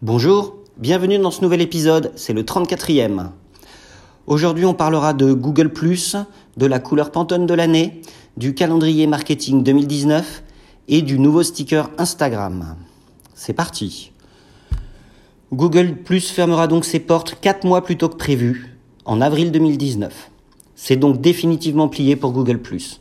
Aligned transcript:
Bonjour, 0.00 0.54
bienvenue 0.76 1.18
dans 1.18 1.32
ce 1.32 1.42
nouvel 1.42 1.60
épisode, 1.60 2.12
c'est 2.14 2.32
le 2.32 2.44
34e. 2.44 3.30
Aujourd'hui 4.28 4.64
on 4.64 4.72
parlera 4.72 5.12
de 5.12 5.32
Google⁇ 5.32 5.72
de 6.56 6.66
la 6.66 6.78
couleur 6.78 7.10
Pantone 7.10 7.46
de 7.46 7.54
l'année, 7.54 8.00
du 8.36 8.54
calendrier 8.54 9.08
marketing 9.08 9.64
2019 9.64 10.44
et 10.86 11.02
du 11.02 11.18
nouveau 11.18 11.42
sticker 11.42 11.90
Instagram. 11.98 12.76
C'est 13.34 13.54
parti. 13.54 14.12
Google 15.52 15.96
fermera 16.20 16.68
donc 16.68 16.84
ses 16.84 17.00
portes 17.00 17.36
4 17.40 17.66
mois 17.66 17.82
plus 17.82 17.96
tôt 17.96 18.08
que 18.08 18.14
prévu, 18.14 18.78
en 19.04 19.20
avril 19.20 19.50
2019. 19.50 20.30
C'est 20.76 20.94
donc 20.94 21.20
définitivement 21.20 21.88
plié 21.88 22.14
pour 22.14 22.30
Google⁇ 22.30 22.60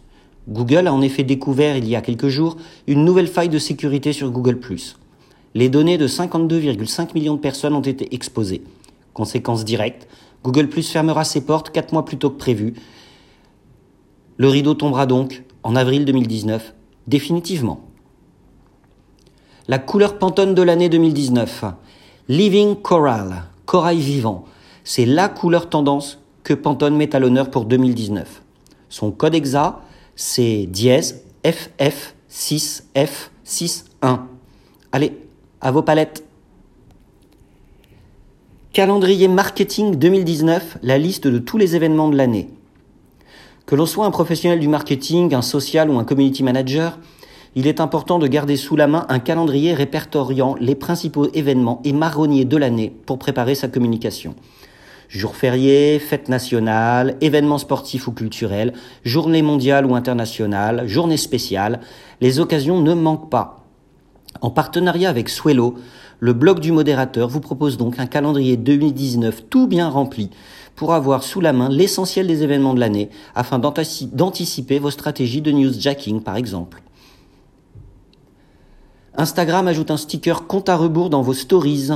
Google 0.50 0.88
a 0.88 0.94
en 0.94 1.04
effet 1.04 1.24
découvert 1.24 1.78
il 1.78 1.88
y 1.88 1.96
a 1.96 2.02
quelques 2.02 2.30
jours 2.30 2.58
une 2.88 3.06
nouvelle 3.06 3.28
faille 3.28 3.50
de 3.50 3.60
sécurité 3.60 4.14
sur 4.14 4.32
Google⁇ 4.32 4.60
Les 5.56 5.70
données 5.70 5.98
de 5.98 6.08
52,5 6.08 7.14
millions 7.14 7.36
de 7.36 7.40
personnes 7.40 7.74
ont 7.74 7.82
été 7.82 8.14
exposées. 8.14 8.64
Conséquence 9.14 9.66
directe, 9.66 10.08
Google 10.44 10.70
fermera 10.82 11.24
ses 11.24 11.42
portes 11.42 11.72
4 11.72 11.94
mois 11.94 12.06
plus 12.06 12.18
tôt 12.18 12.30
que 12.30 12.38
prévu. 12.38 12.76
Le 14.38 14.50
rideau 14.50 14.76
tombera 14.76 15.06
donc 15.06 15.44
en 15.64 15.76
avril 15.76 16.06
2019, 16.06 16.74
définitivement. 17.08 17.82
La 19.68 19.80
couleur 19.80 20.18
Pantone 20.18 20.56
de 20.56 20.62
l'année 20.62 20.88
2019. 20.88 21.66
Living 22.30 22.76
Coral, 22.76 23.44
corail 23.66 24.00
vivant. 24.00 24.46
C'est 24.84 25.06
la 25.06 25.28
couleur 25.28 25.70
tendance 25.70 26.20
que 26.44 26.54
Pantone 26.54 26.96
met 26.96 27.14
à 27.16 27.20
l'honneur 27.20 27.52
pour 27.52 27.66
2019. 27.66 28.44
Son 28.88 29.12
code 29.12 29.36
exa, 29.36 29.82
c'est 30.16 30.68
dièse 30.68 31.26
FF6F61. 31.44 34.22
Allez, 34.94 35.27
à 35.62 35.72
vos 35.72 35.82
palettes. 35.82 36.24
Calendrier 38.74 39.28
marketing 39.28 39.96
2019, 39.96 40.78
la 40.84 40.98
liste 40.98 41.28
de 41.28 41.40
tous 41.40 41.58
les 41.58 41.76
événements 41.76 42.10
de 42.10 42.16
l'année. 42.16 42.50
Que 43.66 43.76
l'on 43.76 43.86
soit 43.86 44.06
un 44.06 44.12
professionnel 44.12 44.60
du 44.60 44.68
marketing, 44.68 45.34
un 45.34 45.42
social 45.42 45.90
ou 45.90 45.98
un 45.98 46.04
community 46.04 46.44
manager, 46.44 47.00
il 47.56 47.66
est 47.66 47.82
important 47.82 48.20
de 48.20 48.28
garder 48.28 48.56
sous 48.56 48.76
la 48.76 48.86
main 48.86 49.08
un 49.10 49.20
calendrier 49.20 49.74
répertoriant 49.74 50.56
les 50.60 50.76
principaux 50.76 51.28
événements 51.34 51.82
et 51.84 51.92
marronniers 51.92 52.46
de 52.46 52.56
l'année 52.56 52.94
pour 53.06 53.18
préparer 53.18 53.56
sa 53.56 53.68
communication. 53.68 54.36
Jours 55.10 55.36
fériés, 55.36 56.00
fêtes 56.00 56.30
nationales, 56.30 57.16
événements 57.22 57.58
sportifs 57.58 58.08
ou 58.08 58.12
culturels, 58.12 58.74
journées 59.04 59.42
mondiales 59.42 59.86
ou 59.86 59.96
internationales, 59.96 60.88
journées 60.88 61.18
spéciales, 61.18 61.80
les 62.22 62.40
occasions 62.40 62.82
ne 62.82 62.94
manquent 62.94 63.32
pas. 63.32 63.67
En 64.42 64.50
partenariat 64.50 65.10
avec 65.10 65.30
Swello, 65.30 65.76
le 66.20 66.34
blog 66.34 66.60
du 66.60 66.72
modérateur 66.72 67.28
vous 67.28 67.40
propose 67.40 67.78
donc 67.78 68.00
un 68.00 68.08
calendrier 68.08 68.58
2019 68.58 69.46
tout 69.50 69.68
bien 69.68 69.90
rempli 69.90 70.30
pour 70.76 70.94
avoir 70.94 71.24
sous 71.24 71.42
la 71.42 71.54
main 71.54 71.70
l'essentiel 71.70 72.28
des 72.28 72.44
événements 72.44 72.74
de 72.74 72.80
l'année 72.80 73.10
afin 73.36 73.60
d'anticiper 73.60 74.80
vos 74.80 74.92
stratégies 74.92 75.42
de 75.42 75.52
newsjacking 75.52 76.22
par 76.22 76.36
exemple. 76.36 76.82
Instagram 79.16 79.68
ajoute 79.68 79.90
un 79.90 79.98
sticker 79.98 80.46
compte 80.46 80.70
à 80.70 80.76
rebours 80.76 81.10
dans 81.10 81.24
vos 81.24 81.34
stories. 81.34 81.90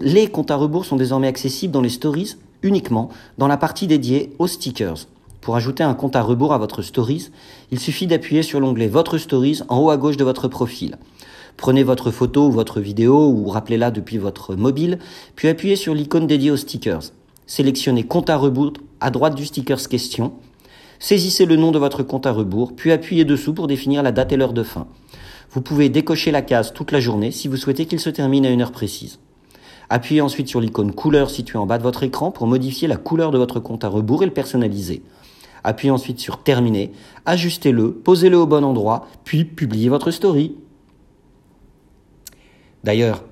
les 0.00 0.28
comptes 0.28 0.50
à 0.50 0.56
rebours 0.56 0.84
sont 0.84 0.96
désormais 0.96 1.28
accessibles 1.28 1.72
dans 1.72 1.82
les 1.82 1.88
stories 1.88 2.36
uniquement 2.62 3.10
dans 3.38 3.46
la 3.46 3.56
partie 3.56 3.86
dédiée 3.86 4.32
aux 4.38 4.48
stickers. 4.48 5.06
Pour 5.44 5.56
ajouter 5.56 5.82
un 5.82 5.92
compte 5.92 6.16
à 6.16 6.22
rebours 6.22 6.54
à 6.54 6.58
votre 6.58 6.80
stories, 6.80 7.28
il 7.70 7.78
suffit 7.78 8.06
d'appuyer 8.06 8.42
sur 8.42 8.60
l'onglet 8.60 8.88
Votre 8.88 9.18
stories 9.18 9.60
en 9.68 9.78
haut 9.78 9.90
à 9.90 9.98
gauche 9.98 10.16
de 10.16 10.24
votre 10.24 10.48
profil. 10.48 10.96
Prenez 11.58 11.82
votre 11.82 12.10
photo 12.10 12.46
ou 12.46 12.50
votre 12.50 12.80
vidéo 12.80 13.28
ou 13.28 13.48
rappelez-la 13.48 13.90
depuis 13.90 14.16
votre 14.16 14.54
mobile, 14.54 14.98
puis 15.36 15.48
appuyez 15.48 15.76
sur 15.76 15.94
l'icône 15.94 16.26
dédiée 16.26 16.50
aux 16.50 16.56
stickers. 16.56 17.02
Sélectionnez 17.46 18.04
compte 18.04 18.30
à 18.30 18.38
rebours 18.38 18.72
à 19.00 19.10
droite 19.10 19.34
du 19.34 19.44
stickers 19.44 19.86
question. 19.86 20.32
Saisissez 20.98 21.44
le 21.44 21.56
nom 21.56 21.72
de 21.72 21.78
votre 21.78 22.02
compte 22.02 22.24
à 22.24 22.32
rebours, 22.32 22.74
puis 22.74 22.90
appuyez 22.90 23.26
dessous 23.26 23.52
pour 23.52 23.66
définir 23.66 24.02
la 24.02 24.12
date 24.12 24.32
et 24.32 24.38
l'heure 24.38 24.54
de 24.54 24.62
fin. 24.62 24.86
Vous 25.50 25.60
pouvez 25.60 25.90
décocher 25.90 26.30
la 26.30 26.40
case 26.40 26.72
toute 26.72 26.90
la 26.90 27.00
journée 27.00 27.32
si 27.32 27.48
vous 27.48 27.58
souhaitez 27.58 27.84
qu'il 27.84 28.00
se 28.00 28.08
termine 28.08 28.46
à 28.46 28.50
une 28.50 28.62
heure 28.62 28.72
précise. 28.72 29.18
Appuyez 29.90 30.22
ensuite 30.22 30.48
sur 30.48 30.62
l'icône 30.62 30.92
couleur 30.92 31.28
située 31.28 31.58
en 31.58 31.66
bas 31.66 31.76
de 31.76 31.82
votre 31.82 32.02
écran 32.02 32.30
pour 32.30 32.46
modifier 32.46 32.88
la 32.88 32.96
couleur 32.96 33.30
de 33.30 33.36
votre 33.36 33.60
compte 33.60 33.84
à 33.84 33.88
rebours 33.88 34.22
et 34.22 34.26
le 34.26 34.32
personnaliser. 34.32 35.02
Appuyez 35.64 35.90
ensuite 35.90 36.20
sur 36.20 36.42
terminer, 36.42 36.92
ajustez-le, 37.24 37.92
posez-le 37.92 38.36
au 38.36 38.46
bon 38.46 38.64
endroit, 38.64 39.08
puis 39.24 39.44
publiez 39.44 39.88
votre 39.88 40.10
story. 40.10 40.54
D'ailleurs, 42.84 43.24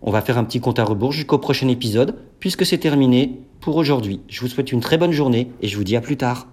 on 0.00 0.10
va 0.10 0.22
faire 0.22 0.38
un 0.38 0.44
petit 0.44 0.60
compte 0.60 0.78
à 0.78 0.84
rebours 0.84 1.12
jusqu'au 1.12 1.38
prochain 1.38 1.68
épisode, 1.68 2.16
puisque 2.40 2.64
c'est 2.64 2.78
terminé 2.78 3.40
pour 3.60 3.76
aujourd'hui. 3.76 4.20
Je 4.28 4.40
vous 4.40 4.48
souhaite 4.48 4.72
une 4.72 4.80
très 4.80 4.96
bonne 4.96 5.12
journée 5.12 5.52
et 5.60 5.68
je 5.68 5.76
vous 5.76 5.84
dis 5.84 5.96
à 5.96 6.00
plus 6.00 6.16
tard. 6.16 6.48